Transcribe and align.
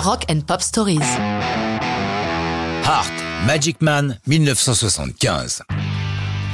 Rock 0.00 0.24
and 0.30 0.40
Pop 0.46 0.62
Stories. 0.62 0.98
Heart, 2.84 3.12
Magic 3.46 3.82
Man, 3.82 4.18
1975. 4.26 5.62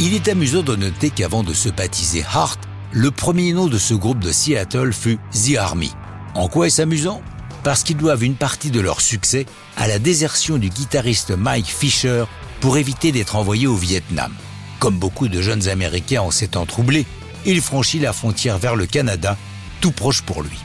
Il 0.00 0.14
est 0.14 0.26
amusant 0.26 0.64
de 0.64 0.74
noter 0.74 1.10
qu'avant 1.10 1.44
de 1.44 1.54
se 1.54 1.68
baptiser 1.68 2.24
Heart, 2.34 2.58
le 2.90 3.12
premier 3.12 3.52
nom 3.52 3.68
de 3.68 3.78
ce 3.78 3.94
groupe 3.94 4.18
de 4.18 4.32
Seattle 4.32 4.92
fut 4.92 5.20
The 5.30 5.58
Army. 5.58 5.92
En 6.34 6.48
quoi 6.48 6.66
est-ce 6.66 6.82
amusant? 6.82 7.22
Parce 7.62 7.84
qu'ils 7.84 7.96
doivent 7.96 8.24
une 8.24 8.34
partie 8.34 8.72
de 8.72 8.80
leur 8.80 9.00
succès 9.00 9.46
à 9.76 9.86
la 9.86 10.00
désertion 10.00 10.58
du 10.58 10.68
guitariste 10.68 11.30
Mike 11.30 11.68
Fisher 11.68 12.24
pour 12.58 12.78
éviter 12.78 13.12
d'être 13.12 13.36
envoyé 13.36 13.68
au 13.68 13.76
Vietnam. 13.76 14.32
Comme 14.80 14.98
beaucoup 14.98 15.28
de 15.28 15.40
jeunes 15.40 15.68
Américains 15.68 16.22
en 16.22 16.32
s'étant 16.32 16.66
troublés, 16.66 17.06
il 17.44 17.60
franchit 17.60 18.00
la 18.00 18.12
frontière 18.12 18.58
vers 18.58 18.74
le 18.74 18.86
Canada, 18.86 19.36
tout 19.80 19.92
proche 19.92 20.22
pour 20.22 20.42
lui. 20.42 20.58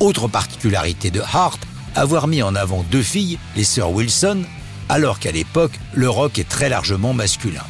Autre 0.00 0.26
particularité 0.26 1.12
de 1.12 1.20
Hart, 1.20 1.60
avoir 1.94 2.26
mis 2.26 2.42
en 2.42 2.54
avant 2.54 2.84
deux 2.90 3.02
filles, 3.02 3.38
les 3.56 3.64
sœurs 3.64 3.92
Wilson, 3.92 4.42
alors 4.88 5.18
qu'à 5.18 5.32
l'époque, 5.32 5.78
le 5.94 6.08
rock 6.08 6.38
est 6.38 6.48
très 6.48 6.68
largement 6.68 7.12
masculin. 7.12 7.64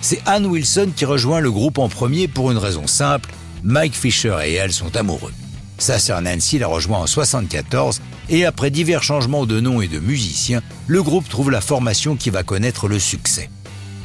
C'est 0.00 0.22
Anne 0.26 0.46
Wilson 0.46 0.90
qui 0.94 1.04
rejoint 1.04 1.40
le 1.40 1.50
groupe 1.50 1.78
en 1.78 1.88
premier 1.88 2.28
pour 2.28 2.50
une 2.50 2.58
raison 2.58 2.86
simple, 2.86 3.30
Mike 3.62 3.94
Fisher 3.94 4.36
et 4.44 4.54
elle 4.54 4.72
sont 4.72 4.96
amoureux. 4.96 5.32
Sa 5.78 5.98
sœur 5.98 6.20
Nancy 6.20 6.58
la 6.58 6.66
rejoint 6.66 6.98
en 6.98 7.06
74 7.06 8.00
et 8.28 8.44
après 8.44 8.70
divers 8.70 9.02
changements 9.02 9.46
de 9.46 9.60
nom 9.60 9.80
et 9.80 9.88
de 9.88 9.98
musiciens, 9.98 10.62
le 10.86 11.02
groupe 11.02 11.28
trouve 11.28 11.50
la 11.50 11.60
formation 11.60 12.16
qui 12.16 12.30
va 12.30 12.42
connaître 12.42 12.88
le 12.88 12.98
succès. 12.98 13.50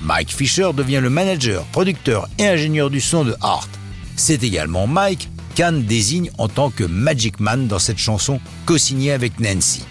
Mike 0.01 0.33
Fisher 0.33 0.71
devient 0.73 0.99
le 1.01 1.09
manager, 1.09 1.63
producteur 1.65 2.27
et 2.37 2.47
ingénieur 2.47 2.89
du 2.89 3.01
son 3.01 3.23
de 3.23 3.35
Hart. 3.41 3.69
C'est 4.15 4.43
également 4.43 4.87
Mike 4.87 5.29
qu'Anne 5.55 5.83
désigne 5.83 6.29
en 6.37 6.47
tant 6.47 6.69
que 6.69 6.83
Magic 6.83 7.39
Man 7.39 7.67
dans 7.67 7.79
cette 7.79 7.97
chanson 7.97 8.39
co-signée 8.65 9.11
avec 9.11 9.39
Nancy. 9.39 9.83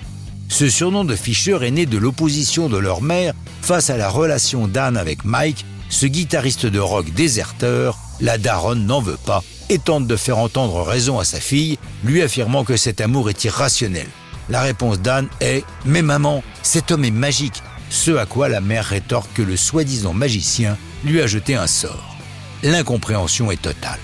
Ce 0.48 0.68
surnom 0.68 1.04
de 1.04 1.16
Fisher 1.16 1.58
est 1.62 1.70
né 1.70 1.86
de 1.86 1.98
l'opposition 1.98 2.68
de 2.68 2.76
leur 2.76 3.02
mère 3.02 3.34
face 3.62 3.90
à 3.90 3.96
la 3.96 4.10
relation 4.10 4.68
d'Anne 4.68 4.96
avec 4.96 5.24
Mike, 5.24 5.64
ce 5.88 6.06
guitariste 6.06 6.66
de 6.66 6.78
rock 6.78 7.12
déserteur. 7.14 7.98
La 8.20 8.38
daronne 8.38 8.86
n'en 8.86 9.00
veut 9.00 9.18
pas 9.24 9.42
et 9.70 9.78
tente 9.78 10.06
de 10.06 10.16
faire 10.16 10.38
entendre 10.38 10.82
raison 10.82 11.18
à 11.18 11.24
sa 11.24 11.40
fille, 11.40 11.78
lui 12.04 12.22
affirmant 12.22 12.64
que 12.64 12.76
cet 12.76 13.00
amour 13.00 13.30
est 13.30 13.44
irrationnel. 13.44 14.06
La 14.50 14.60
réponse 14.60 15.00
d'Anne 15.00 15.28
est 15.40 15.64
Mais 15.86 16.02
maman, 16.02 16.42
cet 16.62 16.90
homme 16.90 17.04
est 17.04 17.10
magique. 17.10 17.62
Ce 17.88 18.10
à 18.10 18.26
quoi 18.26 18.48
la 18.48 18.60
mère 18.60 18.84
rétorque 18.84 19.32
que 19.34 19.42
le 19.42 19.56
soi-disant 19.56 20.12
magicien 20.12 20.76
lui 21.04 21.22
a 21.22 21.26
jeté 21.26 21.54
un 21.54 21.66
sort. 21.66 22.16
L'incompréhension 22.62 23.50
est 23.50 23.62
totale. 23.62 24.00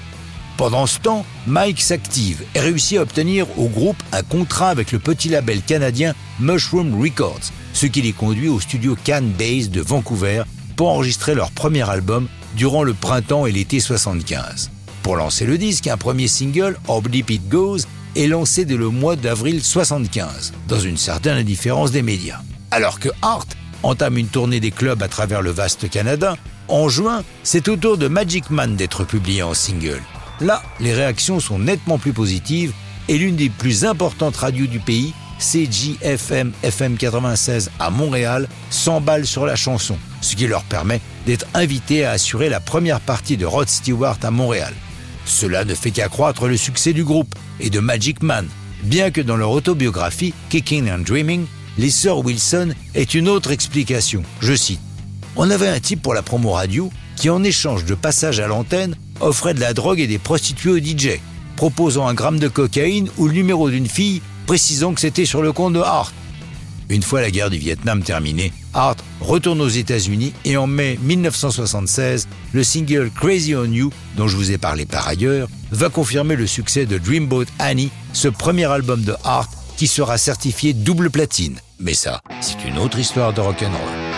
Pendant 0.61 0.84
ce 0.86 0.98
temps, 0.98 1.25
Mike 1.47 1.80
s'active 1.80 2.44
et 2.55 2.61
réussit 2.61 2.98
à 2.98 3.00
obtenir 3.00 3.47
au 3.58 3.66
groupe 3.66 3.97
un 4.12 4.22
contrat 4.22 4.69
avec 4.69 4.92
le 4.92 4.98
petit 4.98 5.30
label 5.30 5.62
canadien 5.62 6.12
Mushroom 6.39 7.00
Records, 7.00 7.50
ce 7.72 7.86
qui 7.86 8.02
les 8.02 8.12
conduit 8.12 8.50
au 8.50 8.61
studio 8.61 8.94
Can 9.06 9.22
Base 9.39 9.70
de 9.70 9.80
Vancouver 9.80 10.42
pour 10.77 10.91
enregistrer 10.91 11.34
leur 11.34 11.50
premier 11.50 11.89
album 11.89 12.28
durant 12.56 12.83
le 12.83 12.92
printemps 12.92 13.47
et 13.47 13.52
l'été 13.52 13.80
75. 13.80 14.70
Pour 15.02 15.17
lancer 15.17 15.47
le 15.47 15.56
disque, 15.56 15.86
un 15.86 15.97
premier 15.97 16.28
single, 16.28 16.77
How 16.89 17.00
Deep 17.00 17.30
It 17.30 17.48
Goes, 17.48 17.86
est 18.14 18.27
lancé 18.27 18.67
dès 18.67 18.77
le 18.77 18.91
mois 18.91 19.17
d'avril 19.17 19.64
75, 19.64 20.52
dans 20.69 20.78
une 20.78 20.98
certaine 20.98 21.39
indifférence 21.39 21.91
des 21.91 22.02
médias. 22.02 22.42
Alors 22.70 23.00
que 23.00 23.08
Art 23.22 23.47
entame 23.83 24.19
une 24.19 24.28
tournée 24.28 24.61
des 24.61 24.72
clubs 24.72 25.02
à 25.02 25.08
travers 25.08 25.41
le 25.41 25.52
vaste 25.52 25.89
Canada, 25.89 26.36
en 26.69 26.91
juin, 26.91 27.24
c'est 27.45 27.67
au 27.69 27.77
tour 27.77 27.97
de 27.97 28.08
Magic 28.08 28.50
Man 28.50 28.77
d'être 28.77 29.05
publié 29.05 29.42
en 29.42 29.55
single. 29.55 30.02
Là, 30.41 30.62
les 30.80 30.94
réactions 30.94 31.38
sont 31.38 31.58
nettement 31.58 31.98
plus 31.98 32.12
positives 32.12 32.72
et 33.08 33.19
l'une 33.19 33.36
des 33.36 33.50
plus 33.50 33.84
importantes 33.84 34.36
radios 34.36 34.66
du 34.66 34.78
pays, 34.78 35.12
CJFM 35.38 36.52
FM 36.62 36.96
96 36.96 37.70
à 37.78 37.91
Montréal, 37.91 38.48
s'emballe 38.70 39.27
sur 39.27 39.44
la 39.44 39.56
chanson, 39.56 39.96
ce 40.22 40.36
qui 40.36 40.46
leur 40.46 40.62
permet 40.64 41.00
d'être 41.27 41.46
invités 41.55 42.05
à 42.05 42.12
assurer 42.12 42.48
la 42.48 42.61
première 42.61 43.01
partie 43.01 43.36
de 43.36 43.46
Rod 43.46 43.68
Stewart 43.68 44.18
à 44.23 44.30
Montréal. 44.30 44.73
Cela 45.27 45.64
ne 45.64 45.74
fait 45.74 45.90
qu'accroître 45.90 46.46
le 46.46 46.57
succès 46.57 46.92
du 46.92 47.05
groupe 47.05 47.34
et 47.58 47.68
de 47.68 47.80
Magic 47.80 48.22
Man, 48.22 48.48
bien 48.83 49.11
que 49.11 49.20
dans 49.20 49.36
leur 49.36 49.51
autobiographie 49.51 50.34
Kicking 50.48 50.90
and 50.90 51.01
Dreaming, 51.01 51.46
les 51.78 51.90
sœurs 51.90 52.24
Wilson 52.24 52.70
aient 52.95 53.02
une 53.02 53.28
autre 53.28 53.51
explication. 53.51 54.22
Je 54.40 54.55
cite 54.55 54.80
On 55.36 55.51
avait 55.51 55.68
un 55.68 55.80
type 55.80 56.02
pour 56.02 56.14
la 56.14 56.22
promo 56.22 56.52
radio 56.52 56.90
qui, 57.17 57.28
en 57.28 57.45
échange 57.45 57.84
de 57.84 57.95
passage 57.95 58.40
à 58.40 58.46
l'antenne, 58.46 58.96
offrait 59.20 59.55
de 59.55 59.61
la 59.61 59.75
drogue 59.75 60.01
et 60.01 60.07
des 60.07 60.19
prostituées 60.19 60.70
au 60.70 60.79
DJ, 60.79 61.20
proposant 61.57 62.07
un 62.07 62.14
gramme 62.14 62.39
de 62.39 62.48
cocaïne 62.48 63.11
ou 63.19 63.27
le 63.27 63.35
numéro 63.35 63.70
d'une 63.70 63.89
fille 63.89 64.23
précisant 64.47 64.95
que 64.95 65.01
c'était 65.01 65.27
sur 65.27 65.42
le 65.42 65.53
compte 65.53 65.75
de 65.75 65.81
Hart. 65.81 66.13
Une 66.89 67.03
fois 67.03 67.20
la 67.20 67.31
guerre 67.31 67.51
du 67.51 67.58
Vietnam 67.58 68.03
terminée, 68.03 68.53
Hart 68.75 68.98
retourne 69.20 69.61
aux 69.61 69.69
États-Unis 69.69 70.33
et 70.45 70.57
en 70.57 70.67
mai 70.67 70.98
1976, 71.03 72.27
le 72.53 72.64
single 72.64 73.11
Crazy 73.14 73.55
on 73.55 73.64
You, 73.64 73.92
dont 74.17 74.27
je 74.27 74.36
vous 74.36 74.51
ai 74.51 74.58
parlé 74.58 74.86
par 74.86 75.07
ailleurs, 75.07 75.48
va 75.70 75.89
confirmer 75.89 76.35
le 76.35 76.48
succès 76.48 76.87
de 76.87 76.98
Dreamboat 76.98 77.47
Annie, 77.61 77.91
ce 78.13 78.27
premier 78.27 78.64
album 78.64 79.02
de 79.02 79.14
Hart 79.23 79.51
qui 79.77 79.87
sera 79.87 80.19
certifié 80.19 80.73
double 80.73 81.11
platine. 81.11 81.61
Mais 81.79 81.95
ça, 81.95 82.20
c'est 82.41 82.69
une 82.69 82.79
autre 82.79 82.98
histoire 82.98 83.33
de 83.33 83.41
rock'n'roll. 83.41 84.09